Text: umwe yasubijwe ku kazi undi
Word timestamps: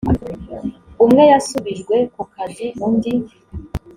umwe 1.03 1.23
yasubijwe 1.31 1.95
ku 2.13 2.23
kazi 2.33 2.65
undi 2.85 3.13